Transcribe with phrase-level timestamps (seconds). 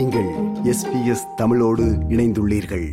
[0.00, 0.28] நீங்கள்
[0.64, 2.86] எஸ்பிஎஸ் தமிழோடு இணைந்துள்ளீர்கள்.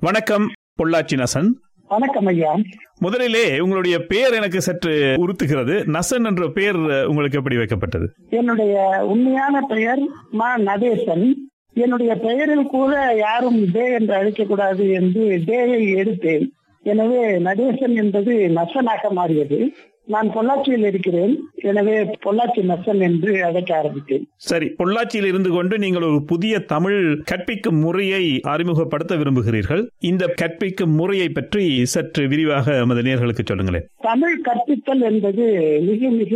[0.00, 1.48] வணக்கம் பொள்ளாச்சி நசன்.
[1.88, 2.56] வணக்கம் ஐயா.
[2.98, 5.98] முதலிலே உங்களுடைய பெயர் எனக்கு சற்று உறுத்துகிறது.
[5.98, 6.76] நசன் என்ற பெயர்
[7.06, 8.06] உங்களுக்கு எப்படி வைக்கப்பட்டது?
[8.30, 9.98] என்னுடைய உண்மையான பெயர்
[10.30, 11.32] மா நடேசன்.
[11.74, 16.46] என்னுடைய பெயரில் கூட யாரும் டே என்று அழைக்கக்கூடாது என்று டேயை எடுத்தேன்.
[16.82, 19.72] எனவே நடேசன் என்பது நசனாக மாறியது.
[20.12, 21.34] நான் பொள்ளாச்சியில் இருக்கிறேன்.
[21.70, 21.94] எனவே
[22.24, 24.24] பொள்ளாச்சி நசன் என்று அழைக்க ஆரம்பித்தேன்.
[24.48, 26.98] சரி பொள்ளாச்சியில் இருந்து கொண்டு நீங்கள் ஒரு புதிய தமிழ்
[27.30, 29.82] கற்பிக்கும் முறையை அறிமுகப்படுத்த விரும்புகிறீர்கள்.
[30.10, 33.86] இந்த கற்பிக்கும் முறையை பற்றி சற்று விரிவாக எமது நேர்களுக்கு சொல்லுங்களேன்.
[34.08, 35.46] தமிழ் கற்பித்தல் என்பது
[35.90, 36.34] மிக மிக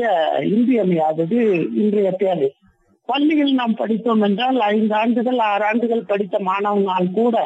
[0.54, 1.40] இன்றியமையாதது
[1.82, 2.50] இன்றைய தேவை.
[3.08, 7.36] பள்ளியில் நாம் படித்தோம் என்றால் ஐந்து ஆண்டுகள் ஆறு ஆண்டுகள் படித்த மாணவனால் கூட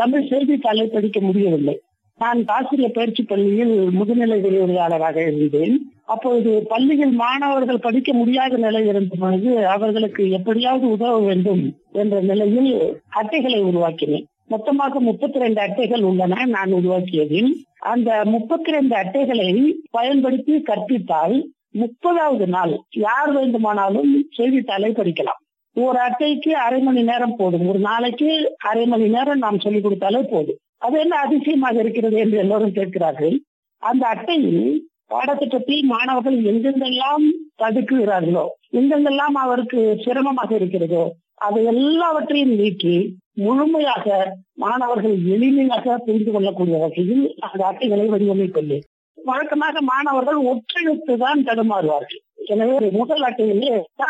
[0.00, 1.76] தமிழ் செய்தித்தாளை படிக்க முடியவில்லை.
[2.18, 5.92] நான் ஆசிரியர் பயிற்சி பள்ளியில் முதுநிலை விரிவுரையாளராக இருந்தேன்.
[6.04, 13.62] அப்பொழுது பள்ளியில் மாணவர்கள் படிக்க முடியாத நிலை இருந்த பொழுது அவர்களுக்கு எப்படியாவது உதவ வேண்டும் என்ற நிலையில் அட்டைகளை
[13.62, 14.24] உருவாக்கினேன்.
[14.48, 17.50] மொத்தமாக முப்பத்தி ரெண்டு அட்டைகள் உள்ளன நான் உருவாக்கியதில்.
[17.78, 19.50] அந்த முப்பத்தி ரெண்டு அட்டைகளை
[19.90, 21.36] பயன்படுத்தி கற்பித்தால்
[21.78, 25.42] முப்பதாவது நாள் யார் வேண்டுமானாலும் செய்தித்தாளை படிக்கலாம்.
[25.74, 27.68] ஒரு அட்டைக்கு அரை மணி நேரம் போதும்.
[27.68, 30.60] ஒரு நாளைக்கு அரை மணி நேரம் நாம் சொல்லிக் கொடுத்தாலே போதும்.
[30.82, 33.36] அது என்ன அதிசயமாக இருக்கிறது என்று எல்லோரும் கேட்கிறார்கள்.
[33.82, 34.62] அந்த அட்டையில்
[35.06, 37.24] பாடத்திட்டத்தில் மாணவர்கள் எங்கெங்கெல்லாம்
[37.62, 41.04] தடுக்குகிறார்களோ எங்கெங்கெல்லாம் அவருக்கு சிரமமாக இருக்கிறதோ
[41.46, 42.94] அதை எல்லாவற்றையும் நீக்கி
[43.34, 44.06] முழுமையாக
[44.54, 48.86] மாணவர்கள் எளிமையாக புரிந்து கொள்ளக்கூடிய வகையில் அந்த அட்டைகளை வடிவமைத்துள்ளேன்
[49.18, 52.20] வழக்கமாக மாணவர்கள் ஒற்றெழுத்து தான் தடுமாறுவார்கள்.
[52.46, 54.04] எனவே முதல் அட்டையிலே ட,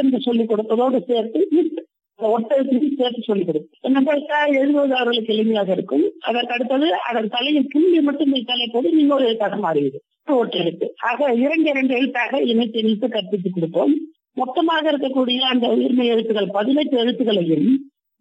[0.00, 1.78] என்று சொல்லிக் கொடுப்பதோடு சேர்த்து இட்
[2.22, 6.04] ஒட்டெழுத்தையும் சேர்த்து சொல்லிவிடும் கொடுக்கும் என்னென்றால் ட அவர்களுக்கு எளிமையாக இருக்கும்.
[6.20, 11.94] அதற்கு அடுத்தது அதன் தலையில் புள்ளி மட்டும் வைத்தாலே போது ஒரு எழுத்தாக மாறிவிடும் ஒட்டெழுத்து ஆக இரண்டு இரண்டு
[11.94, 13.94] எழுத்தாக இணைத்து இணைத்து கற்பித்துக் கொடுப்போம்.
[14.34, 17.68] மொத்தமாக இருக்கக்கூடிய அந்த உயிர்மை எழுத்துக்கள் பதினெட்டு எழுத்துக்களையும்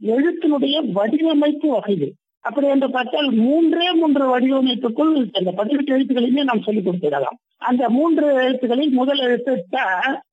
[0.04, 2.14] எழுத்தினுடைய வடிவமைப்பு வகையில்.
[2.40, 7.38] அப்படி என்று பார்த்தால் மூன்றே மூன்று வடிவமைப்புக்குள் அந்த பதினெட்டு எழுத்துக்களையுமே நாம் சொல்லிக் கொடுத்துடலாம்.
[7.58, 9.66] அந்த மூன்று எழுத்துக்களில் முதல் எழுத்து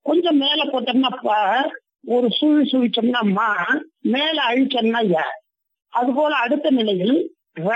[0.01, 1.09] கொஞ்சம் மேல போட்டோம்னா
[2.07, 3.47] ஒரு சுழி சுழிச்சோம்னா மா
[4.07, 5.23] மேல அழிச்சோம்னா ய.
[5.93, 7.15] அது போல அடுத்த நிலையில்
[7.61, 7.71] ர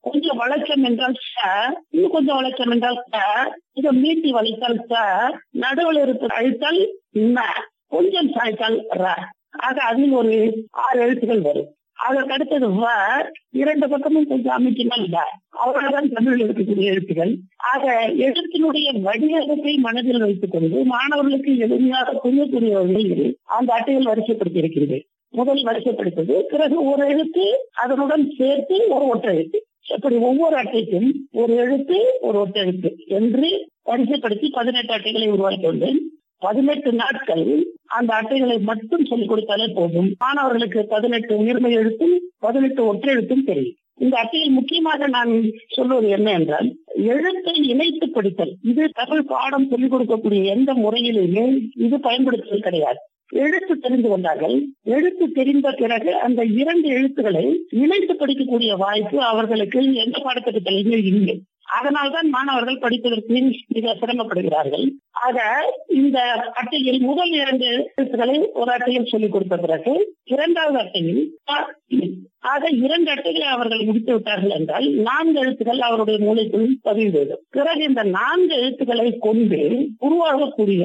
[0.00, 1.36] கொஞ்சம் வளைச்சம் என்றால் ச
[1.90, 3.20] இன்னும் கொஞ்சம் வளைச்சம் என்றால் ச
[3.74, 5.04] இதை மீட்டி வளைத்தால் ச
[5.58, 6.80] நடுவில் இருக்க அழித்தால்
[7.28, 7.46] ம
[7.88, 9.06] கொஞ்சம் சாய்த்தால் ர.
[9.60, 10.34] ஆக அதில் ஒரு
[10.82, 11.70] ஆறு எழுத்துக்கள் வரும்.
[11.94, 12.86] அதற்கு அடுத்தது வ
[13.50, 17.36] இரண்டு பக்கமும் கொஞ்சம் அமைக்கினால் அவர்கள்தான் அவ்வளவுதான் தமிழில் இருக்கக்கூடிய எழுத்துக்கள்.
[17.56, 24.98] ஆக எழுத்தினுடைய வடிவத்தை மனதில் வைத்துக் கொண்டு மாணவர்களுக்கு எளிமையாக புரியக்கூடிய வகையில் அந்த அட்டையில் வரிசைப்படுத்தி இருக்கிறது.
[25.30, 27.46] முதல் வரிசைப்படுத்தது பிறகு ஒரு எழுத்து
[27.82, 29.60] அதனுடன் சேர்த்து ஒரு ஒற்றை எழுத்து.
[30.20, 36.00] ஒவ்வொரு அட்டைக்கும் ஒரு எழுத்து ஒரு ஒற்றை எழுத்து என்று வரிசைப்படுத்தி பதினெட்டு அட்டைகளை உருவாக்கி கொண்டேன்.
[36.38, 40.14] பதினெட்டு நாட்கள் அந்த அட்டைகளை மட்டும் சொல்லிக் கொடுத்தாலே போதும்.
[40.18, 43.74] மாணவர்களுக்கு பதினெட்டு உயிர்மை எழுத்தும் பதினெட்டு ஒற்றை எழுத்தும் தெரியும்.
[43.98, 48.56] இந்த அட்டையில் முக்கியமாக நான் சொல்வது என்ன என்றால் எழுத்தை இணைத்து படித்தல்.
[48.62, 52.98] இது தமிழ் பாடம் சொல்லிக் கொடுக்கக்கூடிய எந்த முறையிலுமே இது பயன்படுத்துவது கிடையாது.
[53.32, 54.66] எழுத்து தெரிந்து கொண்டார்கள்.
[54.82, 61.40] எழுத்து தெரிந்த பிறகு அந்த இரண்டு எழுத்துக்களை இணைத்து படிக்கக்கூடிய வாய்ப்பு அவர்களுக்கு எந்த பாடத்திட்டத்திலுமே இல்லை.
[61.68, 63.38] அதனால்தான் மாணவர்கள் படிப்பதற்கு
[63.68, 64.84] மிக சிரமப்படுகிறார்கள்.
[65.20, 65.38] ஆக
[65.94, 66.18] இந்த
[66.54, 69.92] அட்டையில் முதல் இரண்டு எழுத்துக்களை ஒரு அட்டையில் சொல்லிக் கொடுத்த பிறகு
[70.24, 71.22] இரண்டாவது அட்டையில்
[72.44, 78.54] ஆக இரண்டு அட்டைகளை அவர்கள் முடித்து விட்டார்கள் என்றால் நான்கு எழுத்துக்கள் அவருடைய மூளைக்குள் பதிந்துவிடும் பிறகு இந்த நான்கு
[78.56, 79.60] எழுத்துக்களை கொண்டு
[80.00, 80.82] உருவாகக்கூடிய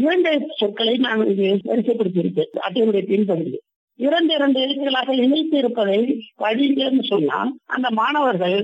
[0.00, 3.64] இரண்டு சொற்களை நான் இங்கே வரிசைப்படுத்தியிருக்கேன் அட்டையினுடைய பின்பகுதியில்
[3.98, 5.98] இரண்டு இரண்டு எழுத்துக்களாக இணைத்து இருப்பதை
[6.38, 8.58] படிங்கன்னு சொன்னால் அந்த மாணவர்கள்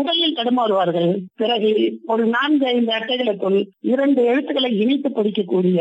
[0.00, 1.10] உடலில் தடுமாறுவார்கள்.
[1.42, 1.70] பிறகு
[2.06, 3.58] ஒரு நான்கு ஐந்து அட்டைகளுக்குள்
[3.92, 5.78] இரண்டு எழுத்துக்களை இணைத்து படிக்கக்கூடிய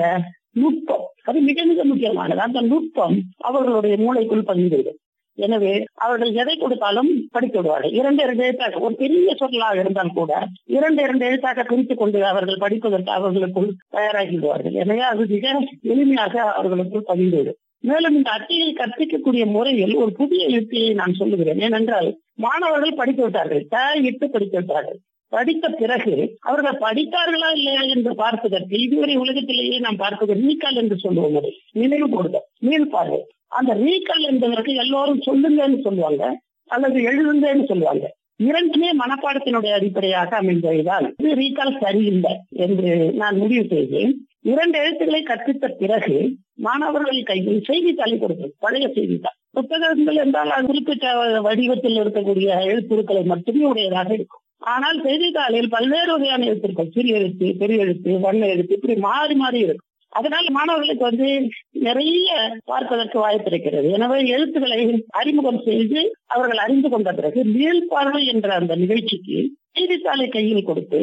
[0.61, 1.05] நுட்பம்.
[1.23, 2.39] அது மிக மிக முக்கியமானது.
[2.47, 3.17] அந்த நுட்பம்
[3.49, 4.99] அவர்களுடைய மூளைக்குள் பதிந்துவிடும்.
[5.45, 5.73] எனவே
[6.05, 7.91] அவர்கள் எதை கொடுத்தாலும் படித்து விடுவார்கள்.
[7.91, 10.31] இரண்டு இரண்டு எழுத்தாக ஒரு பெரிய சொல்லாக இருந்தால் கூட
[10.77, 14.75] இரண்டு இரண்டு எழுத்தாக குறித்துக் கொண்டு அவர்கள் படிப்பதற்கு அவர்களுக்குள் தயாராகி விடுவார்கள்.
[14.83, 15.45] எனவே அது மிக
[15.83, 17.59] எளிமையாக அவர்களுக்குள் பதிந்துவிடும்.
[17.83, 21.59] மேலும் இந்த அட்டையை கற்பிக்கக்கூடிய முறையில் ஒரு புதிய யுக்தியை நான் சொல்லுகிறேன்.
[21.59, 23.67] ஏனென்றால் மாணவர்கள் படித்து விட்டார்கள்.
[23.69, 24.99] த இட்டு படித்து விட்டார்கள்.
[25.29, 31.61] படித்த பிறகு அவர்கள் படித்தார்களா இல்லையா என்று பார்ப்பதற்கு இதுவரை உலகத்திலேயே நாம் பார்ப்பது ரீகால் என்று சொல்லுவோம் முறை
[31.71, 36.39] நினைவு கூடுதல் மீள்பார்வை அந்த ரீகால் என்பதற்கு எல்லோரும் சொல்லுங்கன்னு சொல்லுவாங்க.
[36.65, 38.05] அல்லது எழுதுங்கன்னு சொல்லுவாங்க.
[38.35, 44.27] இரண்டுமே மனப்பாடத்தினுடைய அடிப்படையாக அமைந்ததால் இது ரீகால் சரியில்லை என்று நான் முடிவு செய்தேன்.
[44.41, 46.17] இரண்டு எழுத்துக்களை கற்பித்த பிறகு
[46.59, 51.05] மாணவர்கள் கையில் செய்தித்தாளை கொடுப்பது பழைய செய்தித்தாள் புத்தகங்கள் என்றால் அது குறிப்பிட்ட
[51.47, 54.43] வடிவத்தில் இருக்கக்கூடிய எழுத்துருக்களை மட்டுமே உடையதாக இருக்கும்.
[54.73, 59.83] ஆனால் செய்தித்தாளில் பல்வேறு வகையான எழுத்துருக்கள் சிறிய எழுத்து பெரிய எழுத்து வண்ண எழுத்து இப்படி மாறி மாறி இருக்கும்.
[60.13, 61.27] அதனால மாணவர்களுக்கு வந்து
[61.87, 62.27] நிறைய
[62.65, 63.87] பார்ப்பதற்கு வாய்ப்பு இருக்கிறது.
[63.97, 64.79] எனவே எழுத்துக்களை
[65.19, 66.01] அறிமுகம் செய்து
[66.35, 69.37] அவர்கள் அறிந்து கொண்ட பிறகு மேல்பார்வை என்ற அந்த நிகழ்ச்சிக்கு
[69.77, 71.01] செய்தித்தாளை கையில் கொடுத்து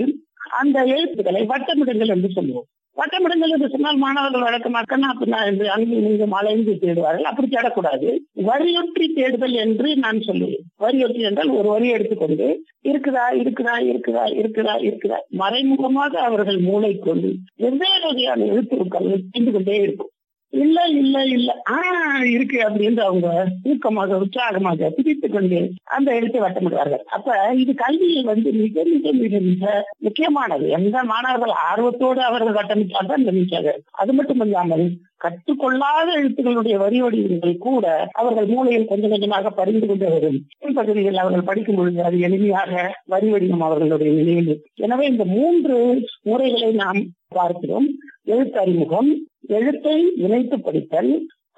[0.61, 4.99] அந்த எழுத்துக்களை வட்டமிடுங்கள் என்று சொல்லுவோம் வட்டமிடுங்கள் என்று சொன்னால் மாணவர்கள் வழக்கமாக
[5.45, 7.29] என்று அங்கு இங்கும் அலைந்து தேடுவார்கள்.
[7.31, 8.09] அப்படி தேடக்கூடாது.
[8.49, 10.65] வரியொற்றி தேடுதல் என்று நான் சொல்லுவேன்.
[10.77, 12.49] வரியொற்றி என்றால் ஒரு வரி எடுத்துக்கொண்டு
[12.85, 15.19] இருக்குதா இருக்குதா இருக்குதா இருக்குதா இருக்குதா?
[15.43, 20.11] மறைமுகமாக அவர்கள் மூளை கொண்டு வெவ்வேறு வகையான எழுத்துருக்கள் தெரிந்து கொண்டே இருக்கும்.
[20.55, 21.51] இல்ல இல்ல இல்ல.
[21.75, 23.29] ஆஹ் இருக்கு அப்படின்னு அவங்க
[23.71, 25.59] ஊக்கமாக உற்சாகமாக பிடித்து கொண்டு
[25.97, 27.29] அந்த எழுத்தை வட்டமிடுவார்கள் அப்ப
[27.63, 29.65] இது கல்வியில் வந்து மிக மிக மிக மிக
[30.07, 30.67] முக்கியமானது.
[30.79, 33.73] எந்த மாணவர்கள் ஆர்வத்தோடு அவர்கள் வட்டமிட்டால் தான் நினைச்சாங்க
[34.03, 34.87] அது மட்டும் இல்லாமல்
[35.25, 40.39] கற்றுக்கொள்ளாத எழுத்துக்களுடைய வரி வடிவங்கள் கூட அவர்கள் மூளையில் கொஞ்சம் கொஞ்சமாக பறிந்து கொண்டு வரும்.
[40.77, 42.73] பகுதியில் அவர்கள் படிக்கும் பொழுது அது எளிமையாக
[43.07, 44.53] வரி வடிவம் அவர்களுடைய நிலையில்
[44.85, 45.77] எனவே இந்த மூன்று
[46.23, 47.01] முறைகளை நாம்
[47.37, 47.87] பார்க்கிறோம்.
[48.27, 49.09] எழுத்து அறிமுகம்
[49.49, 49.97] எழுத்தை
[50.27, 51.13] இணைத்து படித்தல்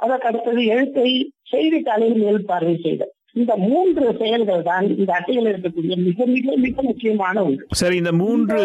[0.04, 1.10] அதற்கு அடுத்தது எழுத்தை
[1.52, 3.12] செய்தித்தாளில் மேல் பார்வை செய்தல்.
[3.40, 7.64] இந்த மூன்று செயல்கள் தான் இந்த அட்டையில் இருக்கக்கூடிய மிக மிக மிக முக்கியமான ஒன்று.
[7.80, 8.60] சரி இந்த மூன்று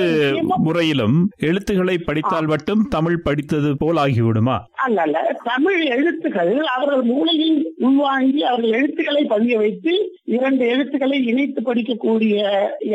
[0.68, 4.56] முறையிலும் எழுத்துக்களை படித்தால் மட்டும் தமிழ் படித்தது போல் ஆகிவிடுமா?
[4.85, 9.95] அல்ல அல்ல தமிழ் எழுத்துக்கள் அவர்கள் மூளையில் உள்வாங்கி அவர்கள் எழுத்துக்களை பதிய வைத்து
[10.38, 12.38] இரண்டு எழுத்துக்களை இணைத்து படிக்கக்கூடிய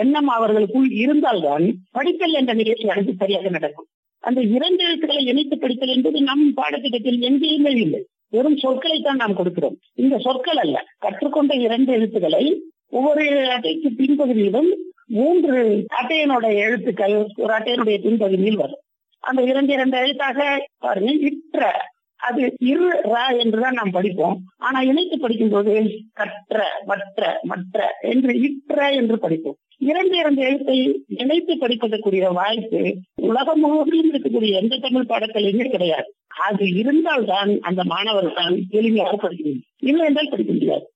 [0.05, 1.67] எண்ணம் அவர்களுக்குள் இருந்தால்தான்
[1.99, 3.89] படித்தல் என்ற நிகழ்ச்சி அடுத்து சரியாக நடக்கும்.
[4.27, 8.07] அந்த இரண்டு எழுத்துக்களை இணைத்து படித்தல் என்பது நம் பாடத்திட்டத்தில் எங்கேயுமே இல்லை.
[8.29, 9.77] வெறும் சொற்களை தான் நாம் கொடுக்கிறோம்.
[9.95, 10.85] இந்த சொற்கள் அல்ல.
[10.99, 14.71] கற்றுக்கொண்ட இரண்டு எழுத்துக்களை ஒவ்வொரு அட்டைக்கு பின்பகுதியிலும்
[15.07, 18.83] மூன்று அட்டையனுடைய எழுத்துக்கள் ஒரு அட்டையனுடைய பின்பகுதியில் வரும்.
[19.21, 21.73] அந்த இரண்டு இரண்டு எழுத்தாக பாருங்க இற்ற.
[22.17, 24.37] அது இரு ர என்றுதான் நாம் படிப்போம்.
[24.57, 25.73] ஆனா இணைத்து படிக்கும் போது
[26.13, 29.57] கற்ற மற்ற மற்ற என்று இற்ற என்று படிப்போம்.
[29.79, 36.15] இரண்டு இரண்டு எழுத்தை இணைத்து படிப்பதற்குரிய வாய்ப்பு உலகம் முழுவதும் இருக்கக்கூடிய எந்த தமிழ் பாடத்திலுமே கிடையாது.
[36.49, 39.63] அது இருந்தால்தான் அந்த மாணவர்கள் எளிமையாக படிக்க முடியும்.
[39.79, 40.93] இல்லை என்றால் படிக்க முடியாது.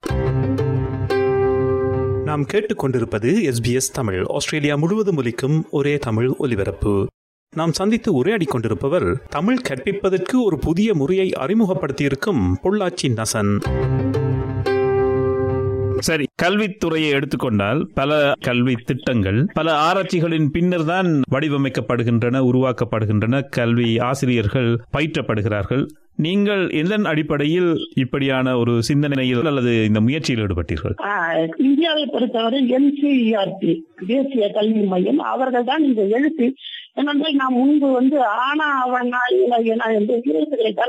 [2.24, 7.06] நாம் கேட்டுக்கொண்டிருப்பது எஸ்பிஎஸ் தமிழ் ஆஸ்திரேலியா முழுவதும் ஒலிக்கும் ஒரே தமிழ் ஒலிபரப்பு.
[7.56, 13.58] நாம் சந்தித்து உரையாடி கொண்டிருப்பவர் தமிழ் கற்பிப்பதற்கு ஒரு புதிய முறையை அறிமுகப்படுத்தியிருக்கும் பொள்ளாச்சி நசன்.
[16.08, 18.10] சரி கல்வித்துறையை எடுத்துக்கொண்டால் பல
[18.40, 25.84] கல்வி திட்டங்கள் பல ஆராய்ச்சிகளின் பின்னர் தான் வடிவமைக்கப்படுகின்றன உருவாக்கப்படுகின்றன கல்வி ஆசிரியர்கள் பயிற்றப்படுகிறார்கள்.
[26.26, 30.94] நீங்கள் எதன் அடிப்படையில் இப்படியான ஒரு சிந்தனையில் அல்லது இந்த முயற்சியில் ஈடுபட்டீர்கள்?
[31.66, 33.72] இந்தியாவை பொறுத்தவரை என்சிஇஆர்டி
[34.06, 36.48] தேசிய கல்வி மையம் அவர்கள் தான் இந்த எழுத்து.
[36.94, 40.16] ஏனென்றால் நாம் முன்பு வந்து ஆனா அவனா இளையனா என்று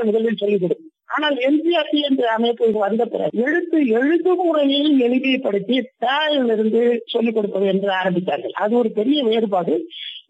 [0.04, 7.34] முதலில் சொல்லிக் கொடுக்கும் ஆனால் என்சிஆர்டி என்ற அமைப்பு வந்த பிறகு எழுத்து எழுத்து முறையில் எளிமைப்படுத்தி தாயிலிருந்து சொல்லிக்
[7.34, 8.54] கொடுப்பது என்று ஆரம்பித்தார்கள்.
[8.62, 9.74] அது ஒரு பெரிய வேறுபாடு.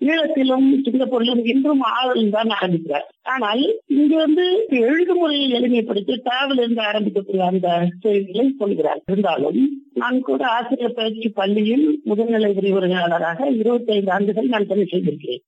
[0.06, 3.06] ஈழத்திலும் சிங்கப்பூரிலும் இன்றும் ஆவலில் தான் ஆரம்பிக்கிறார்.
[3.22, 3.62] ஆனால்
[3.98, 4.46] இங்கு வந்து
[4.88, 7.68] எழுது முறையை எளிமைப்படுத்தி டிராவல் என்று ஆரம்பிக்கக்கூடிய அந்த
[8.00, 9.02] செய்திகளை சொல்கிறார்.
[9.06, 9.60] இருந்தாலும்
[9.94, 15.44] நான் கூட ஆசிரியர் பயிற்சி பள்ளியில் முதுநிலை விரிவுரையாளராக இருபத்தி ஐந்து ஆண்டுகள் நான் பணி செய்திருக்கிறேன்.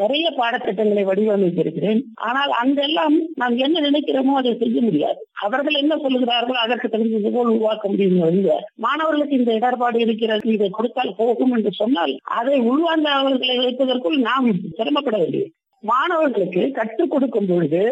[0.00, 2.00] நிறைய பாடத்திட்டங்களை வடிவமைத்திருக்கிறேன்.
[2.28, 5.18] ஆனால் அங்கெல்லாம் நாம் என்ன நினைக்கிறோமோ அதை செய்ய முடியாது.
[5.44, 8.54] அவர்கள் என்ன சொல்லுகிறார்களோ அதற்கு தகுந்தது போல் உருவாக்க முடியும் ஒழிய
[8.84, 14.48] மாணவர்களுக்கு இந்த இடர்பாடு இருக்கிறது இதை கொடுத்தால் போகும் என்று சொன்னால் அதை உள்வாங்க அவர்களை வைப்பதற்குள் நாம்
[14.78, 15.50] சிரமப்பட வேண்டியது.
[15.84, 17.82] மாணவர்களுக்கு கற்றுக் கொடுக்கும் பொழுது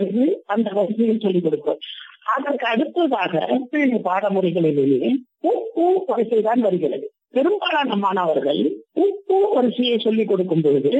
[0.00, 0.24] என்று
[0.54, 1.80] அந்த வசதியில் சொல்லிக் கொடுப்போம்.
[2.34, 3.34] அதற்கு அடுத்ததாக
[4.08, 5.10] பாடமுறைகளிலேயே
[6.10, 7.06] வரிசைதான் வருகிறது.
[7.34, 8.60] பெரும்பாலான மாணவர்கள்
[9.04, 10.92] உப்பு வரிசையை சொல்லிக் கொடுக்கும் பொழுது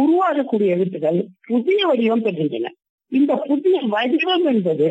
[0.00, 1.18] உருவாகக்கூடிய எழுத்துக்கள்
[1.50, 2.68] புதிய வடிவம் பெறுகின்றன.
[3.12, 4.88] இந்த புதிய வடிவம் என்பது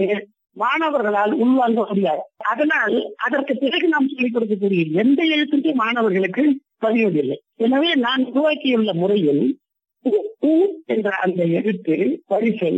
[0.62, 2.24] மாணவர்களால் உள்வாங்க முடியாது.
[2.51, 2.95] அதனால்
[3.25, 6.43] அதற்கு பிறகு நாம் சொல்லிக் கொடுக்கக்கூடிய எந்த எழுத்துக்கே மாணவர்களுக்கு
[6.86, 7.38] பதிவதில்லை.
[7.55, 9.43] எனவே நான் உருவாக்கியுள்ள முறையில்
[10.86, 11.95] என்ற அந்த எழுத்து
[12.27, 12.74] வரிசை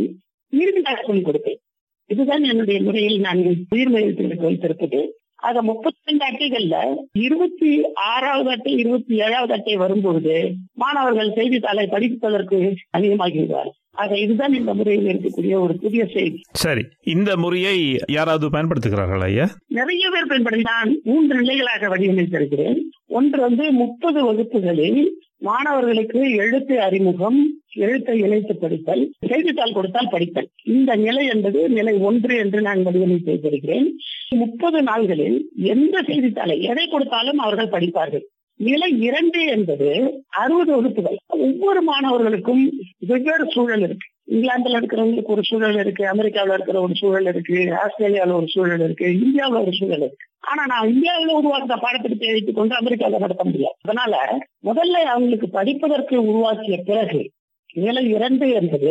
[0.50, 1.60] இறுதியாக சொல்லிக் கொடுப்பேன்.
[2.06, 3.42] இதுதான் என்னுடைய முறையில் நான்
[3.74, 5.00] உயிர்மை எழுத்துக்களுக்கு வைத்திருப்பது.
[5.42, 6.76] அத முப்பத்தி ரெண்டு அட்டைகள்ல
[7.20, 7.70] இருபத்தி
[8.06, 10.34] ஆறாவது அட்டை இருபத்தி ஏழாவது அட்டை வரும்போது
[10.74, 12.60] மாணவர்கள் செய்தித்தாளை படிப்பதற்கு
[12.92, 13.72] அதிகமாகிவிடுவார்
[14.02, 16.38] ஆக இதுதான் இந்த முறையில் இருக்கக்கூடிய ஒரு புதிய செய்தி.
[16.62, 16.84] சரி
[17.14, 17.76] இந்த முறையை
[18.16, 19.46] யாராவது பயன்படுத்துகிறார்கள் ஐயா?
[19.78, 22.80] நிறைய பேர் பயன்படுத்தி நான் மூன்று நிலைகளாக வடிவமைத்திருக்கிறேன்.
[23.18, 25.02] ஒன்று வந்து முப்பது வகுப்புகளில்
[25.38, 27.38] மாணவர்களுக்கு எழுத்து அறிமுகம்
[27.84, 30.48] எழுத்தை இணைத்து படித்தல் செய்தித்தாள் கொடுத்தால் படித்தல்.
[30.74, 33.88] இந்த நிலை என்பது நிலை ஒன்று என்று நான் வடிவமைத்து வைத்திருக்கிறேன்
[34.42, 35.38] முப்பது நாள்களில்
[35.72, 38.24] எந்த செய்தித்தாளை எதை கொடுத்தாலும் அவர்கள் படிப்பார்கள்.
[38.60, 39.88] நிலை இரண்டு என்பது
[40.28, 41.16] அறுபது வகுப்புகள்.
[41.26, 42.62] ஒவ்வொரு மாணவர்களுக்கும்
[42.98, 44.06] வெவ்வேறு சூழல் இருக்கு.
[44.30, 49.62] இங்கிலாந்துல இருக்கிறவங்களுக்கு ஒரு சூழல் இருக்கு அமெரிக்காவில இருக்கிற ஒரு சூழல் இருக்கு ஆஸ்திரேலியாவில ஒரு சூழல் இருக்கு இந்தியாவில
[49.62, 50.26] ஒரு சூழல் இருக்கு.
[50.40, 53.74] ஆனா நான் இந்தியாவில உருவாக்கின பாடத்திட்டத்தை வைத்துக் கொண்டு அமெரிக்காவில நடத்த முடியாது.
[53.82, 57.30] அதனால முதல்ல அவங்களுக்கு படிப்பதற்கு உருவாக்கிய பிறகு
[57.74, 58.90] நிலை இரண்டு என்பது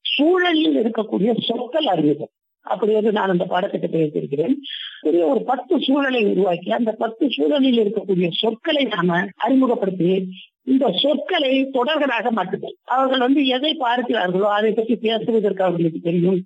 [0.00, 2.30] சூழலில் இருக்கக்கூடிய சொற்கள் அறிவுகள்
[2.62, 4.54] அப்படி வந்து நான் அந்த பாடத்திட்டத்தை வைத்திருக்கிறேன்.
[5.00, 10.28] பெரிய ஒரு பத்து சூழலை உருவாக்கி அந்த பத்து சூழலில் இருக்கக்கூடிய சொற்களை நாம அறிமுகப்படுத்தி
[10.64, 12.76] இந்த சொற்களை தொடர்களாக மாற்றுதல்.
[12.84, 16.40] அவர்கள் வந்து எதை பார்க்கிறார்களோ அதை பற்றி பேசுவதற்கு அவர்களுக்கு தெரியும்.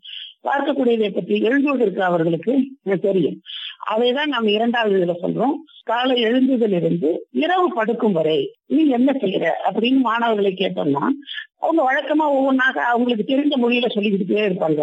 [0.47, 2.55] பார்க்கக்கூடியதை பற்றி எழுதுவதற்கு அவர்களுக்கு
[3.01, 3.39] தெரியும்.
[3.93, 5.55] அதைதான் நாம் இரண்டாவது இதுல சொல்றோம்.
[5.85, 11.05] காலை எழுந்ததிலிருந்து இரவு படுக்கும் வரை நீ என்ன செய்யற அப்படின்னு மாணவர்களை கேட்டோம்னா
[11.59, 14.83] அவங்க வழக்கமா ஒவ்வொன்றாக அவங்களுக்கு தெரிந்த மொழியில சொல்லிக்கிட்டே இருப்பாங்க.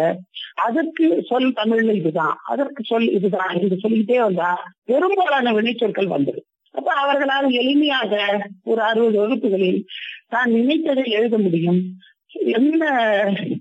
[0.66, 4.50] அதற்கு சொல் தமிழ்ல இதுதான் அதற்கு சொல் இதுதான் என்று சொல்லிக்கிட்டே வந்தா
[4.84, 6.48] பெரும்பாலான வினைச்சொற்கள் வந்துடும்.
[6.74, 8.12] அப்ப அவர்களால் எளிமையாக
[8.64, 9.80] ஒரு அறுபது வகுப்புகளில்
[10.28, 11.80] தான் நினைத்ததை எழுத முடியும்.
[12.32, 12.86] என்ன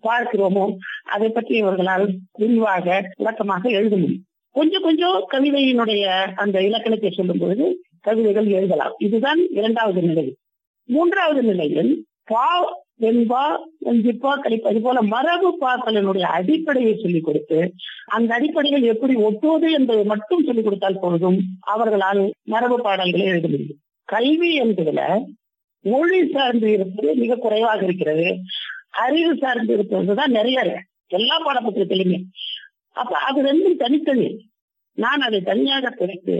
[0.01, 4.25] பார்க்கிறோமோ அதை பற்றி இவர்களால் விரிவாக விளக்கமாக எழுத முடியும்.
[4.49, 8.95] கொஞ்சம் கொஞ்சம் கவிதையினுடைய அந்த இலக்கணத்தை சொல்லும் பொழுது கவிதைகள் எழுதலாம்.
[8.97, 10.35] இதுதான் இரண்டாவது நிலை.
[10.85, 17.73] மூன்றாவது நிலையில் பா வெண்பா வெஞ்சிப்பா கழிப்பது போல மரபு பாக்களினுடைய அடிப்படையை சொல்லிக் கொடுத்து
[18.05, 23.79] அந்த அடிப்படையில் எப்படி ஒட்டுவது என்பதை மட்டும் சொல்லிக் கொடுத்தால் போதும் அவர்களால் மரபு பாடல்களை எழுத முடியும்.
[24.03, 25.23] கல்வி என்பதுல
[25.81, 28.37] மொழி சார்ந்து இருப்பது மிக குறைவாக இருக்கிறது.
[29.05, 30.59] அறிவு சார்ந்து இருப்பதுதான் நிறைய
[31.19, 32.19] எல்லா பாடப்புத்தகத்திலுமே
[33.01, 34.29] அப்ப அது ரெண்டும் தனித்தனி.
[34.97, 36.35] நான் அதை தனியாக பிரித்து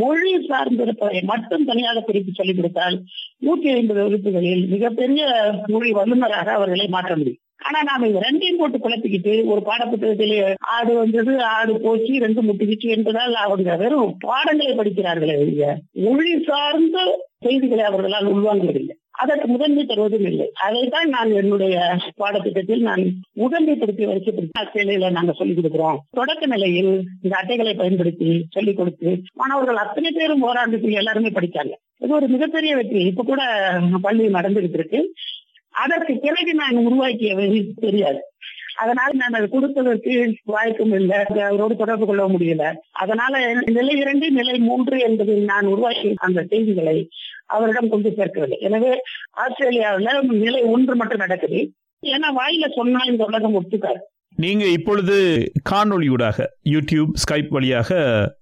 [0.00, 2.96] மொழி சார்ந்திருப்பதை மட்டும் தனியாக பிரித்து சொல்லிக் கொடுத்தால்
[3.38, 5.28] நூற்றி ஐம்பது வகுப்புகளில் மிகப்பெரிய
[5.66, 7.42] மொழி வல்லுநராக அவர்களை மாற்ற முடியும்.
[7.66, 13.34] ஆனா நாம இது ரெண்டையும் போட்டு குழப்பிக்கிட்டு ஒரு பாடப்புத்தகத்திலே ஆடு வந்தது ஆடு போச்சு ரெண்டு முட்டிக்கிச்சு என்பதால்
[13.44, 15.38] அவங்க வெறும் பாடங்களை படிக்கிறார்களே
[16.06, 16.98] மொழி சார்ந்த
[17.46, 18.97] செய்திகளை அவர்களால் உள்வாங்குவதில்லை.
[19.22, 20.46] அதற்கு முதன்மை தருவதும் இல்லை.
[20.66, 21.76] அதைத்தான் நான் என்னுடைய
[22.18, 23.02] பாடத்திட்டத்தில் நான்
[23.36, 25.98] முதன்மைப்படுத்தி வரிசைப்படுத்தி ஆஸ்திரேலியில நாங்க சொல்லிக் கொடுக்கிறோம்.
[26.10, 31.74] தொடக்க நிலையில் இந்த அட்டைகளை பயன்படுத்தி சொல்லிக் கொடுத்து மாணவர்கள் அத்தனை பேரும் ஓராண்டுக்கு எல்லாருமே படித்தாங்க.
[31.98, 33.00] இது ஒரு மிகப்பெரிய வெற்றி.
[33.10, 33.42] இப்ப கூட
[34.02, 35.00] பள்ளி நடந்துகிட்டு இருக்கு.
[35.84, 37.32] அதற்கு பிறகு நான் உருவாக்கிய
[37.80, 38.20] தெரியாது.
[38.76, 40.12] அதனால நான் அதை கொடுப்பதற்கு
[40.44, 41.18] வாய்ப்பும் இல்லை.
[41.48, 42.64] அவரோடு தொடர்பு கொள்ள முடியல.
[43.04, 46.98] அதனால நிலை இரண்டு நிலை மூன்று என்பதில் நான் உருவாக்கி அந்த செய்திகளை
[47.54, 48.92] அவரிடம் கொண்டு சேர்க்கிறது எனவே
[49.46, 51.60] ஆஸ்திரேலியாவில் நிலை ஒன்று மட்டும் நடக்குது.
[52.02, 54.00] ஏன்னா வாயில சொன்னா இந்த உலகம் ஒத்துக்காது.
[54.42, 55.14] நீங்க இப்பொழுது
[55.70, 57.88] காணொளியூடாக யூடியூப் ஸ்கைப் வழியாக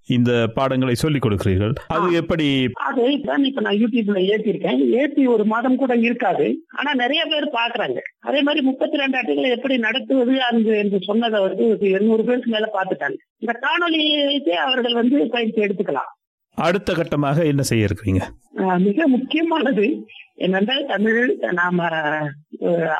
[0.07, 1.73] இந்த பாடங்களை சொல்லிக் கொடுக்கிறீர்கள்.
[1.95, 2.49] அது எப்படி?
[2.89, 3.37] அதை இப்ப
[3.67, 6.47] நான் யூடியூப்ல ஏற்றிருக்கேன் ஏற்றி ஒரு மாதம் கூட இருக்காது.
[6.79, 8.03] ஆனா நிறைய பேர் பாக்குறாங்க.
[8.29, 13.19] அதே மாதிரி முப்பத்தி ரெண்டு அட்டைகளை எப்படி நடத்துவது அங்கு என்று சொன்னதை வந்து எண்ணூறு பேருக்கு மேல பாத்துட்டாங்க
[13.39, 16.13] இந்த காணொலியை அவர்கள் வந்து பயிற்சி எடுத்துக்கலாம்.
[16.65, 18.23] அடுத்த கட்டமாக என்ன செய்ய இருக்கிறீங்க?
[18.87, 19.87] மிக முக்கியமானது
[20.45, 21.21] என்னென்றால் தமிழ்
[21.59, 21.89] நாம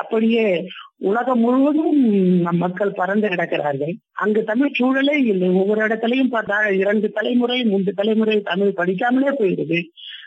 [0.01, 0.43] அப்படியே
[1.09, 1.97] உலகம் முழுவதும்
[2.45, 3.93] நம் மக்கள் பறந்து கிடக்கிறார்கள்.
[4.23, 5.49] அங்கு தமிழ் சூழலே இல்லை.
[5.61, 9.79] ஒவ்வொரு இடத்துலையும் பார்த்தா இரண்டு தலைமுறை மூன்று தலைமுறை தமிழ் படிக்காமலே போயிடுது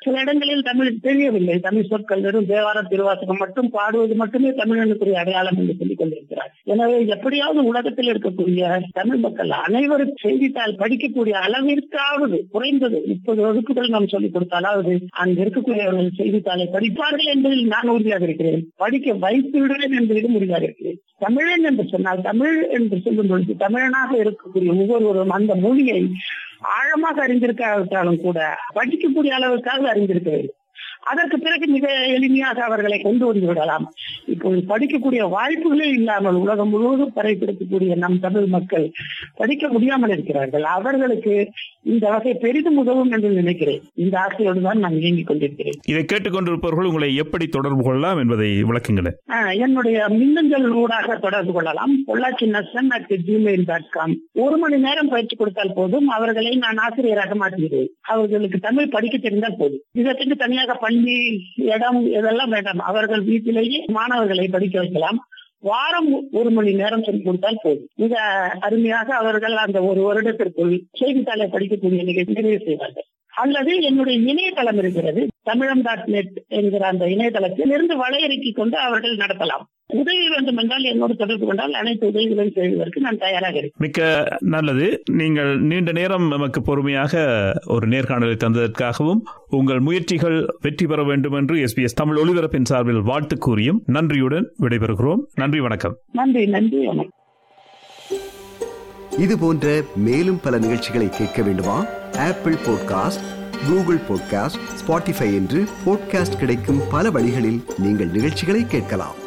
[0.05, 1.57] சில இடங்களில் தமிழ் தெரியவில்லை.
[1.67, 7.65] தமிழ் சொற்கள் வெறும் தேவார திருவாசகம் மட்டும் பாடுவது மட்டுமே தமிழனுக்குரிய அடையாளம் என்று சொல்லிக் கொண்டிருக்கிறார் எனவே எப்படியாவது
[7.65, 15.45] உலகத்தில் இருக்கக்கூடிய தமிழ் மக்கள் அனைவரும் செய்தித்தாள் படிக்கக்கூடிய அளவிற்காவது குறைந்தது முப்பது வகுப்புகள் நாம் சொல்லிக் கொடுத்தாலாவது அங்கு
[15.45, 18.63] இருக்கக்கூடியவர்கள் செய்தித்தாளை படிப்பார்கள் என்பதில் நான் உறுதியாக இருக்கிறேன்.
[18.77, 21.01] படிக்க வைத்து விடுவேன் என்பதிலும் உறுதியாக இருக்கிறேன்.
[21.19, 26.01] தமிழன் என்று சொன்னால் தமிழ் என்று சொல்லும் பொழுது தமிழனாக இருக்கக்கூடிய ஒவ்வொருவரும் அந்த மொழியை
[26.77, 28.39] ஆழமாக அறிந்திருக்காவிட்டாலும் கூட
[28.75, 30.55] படிக்கக்கூடிய அளவுக்காக அறிந்திருக்க வேண்டும்.
[31.01, 33.93] அதற்கு பிறகு மிக எளிமையாக அவர்களை கொண்டு வந்து விடலாம்.
[34.41, 38.93] இப்போது படிக்கக்கூடிய வாய்ப்புகளே இல்லாமல் உலகம் முழுவதும் பறைப்படுத்தக்கூடிய நம் தமிழ் மக்கள்
[39.35, 40.63] படிக்க முடியாமல் இருக்கிறார்கள்.
[40.63, 41.35] அவர்களுக்கு
[41.83, 43.83] இந்த வகை பெரிதும் உதவும் என்று நினைக்கிறேன்.
[43.95, 45.79] இந்த ஆசையோடு தான் நான் இயங்கிக் கொண்டிருக்கிறேன்.
[45.89, 49.17] இதை கேட்டுக்கொண்டிருப்பவர்கள் உங்களை எப்படி தொடர்பு கொள்ளலாம் என்பதை விளக்குங்களேன்.
[49.65, 51.93] என்னுடைய மின்னஞ்சல் ஊடாக தொடர்பு கொள்ளலாம்.
[52.07, 56.09] Pollachi Nasan at Gmail dot com ஒரு மணி நேரம் பயிற்சி கொடுத்தால் போதும்.
[56.09, 57.91] அவர்களை நான் ஆசிரியராக மாற்றுகிறேன்.
[58.01, 59.83] அவர்களுக்கு தமிழ் படிக்க தெரிந்தால் போதும்.
[59.93, 61.19] இதற்கு தனியாக பள்ளி
[61.57, 62.79] இடம் இதெல்லாம் வேண்டாம்.
[62.79, 65.21] அவர்கள் வீட்டிலேயே மாணவர்களை படிக்க வைக்கலாம்.
[65.63, 67.89] வாரம் ஒரு மணி நேரம் சொல்லி கொடுத்தால் போதும்.
[67.95, 68.15] மிக
[68.61, 73.07] அருமையாக அவர்கள் அந்த ஒரு வருடத்திற்குள் செய்தித்தாளை படிக்கக்கூடிய நிகழ்ச்சி நிறைவு செய்வார்கள்.
[73.43, 79.67] அல்லது என்னுடைய இணையதளம் இருக்கிறது தமிழம் டாட் நெட் என்கிற அந்த இணையதளத்தில் இருந்து வலையறுக்கி கொண்டு அவர்கள் நடத்தலாம்.
[79.93, 85.03] உதவி வேண்டும் என்றால் என்னோடு தொடர்பு கொண்டால் அனைத்து உதவிகளும் செய்வதற்கு நான் தயாராக இருக்கிறேன் மிக்க நல்லது.
[85.13, 87.23] நீங்கள் நீண்ட நேரம் நமக்கு பொறுமையாக
[87.67, 93.83] ஒரு நேர்காணலை தந்ததற்காகவும் உங்கள் முயற்சிகள் வெற்றி பெற வேண்டும் என்று எஸ்பிஎஸ் தமிழ் ஒலிபரப்பின் சார்பில் வாழ்த்து கூறியும்
[93.87, 95.23] நன்றியுடன் விடைபெறுகிறோம்.
[95.35, 95.97] நன்றி வணக்கம்.
[96.13, 97.17] நன்றி நன்றி வணக்கம்.
[99.19, 101.87] இது போன்ற மேலும் பல நிகழ்ச்சிகளை கேட்க வேண்டுமா?
[102.19, 103.27] Apple podcast
[103.69, 109.20] Google podcast Spotify என்று பாட்காஸ்ட் கிடைக்கும் பல வழிகளில் நீங்கள் நிகழ்ச்சிகளை கேட்கலாம்.